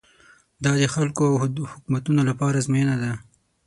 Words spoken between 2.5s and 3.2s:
ازموینه ده.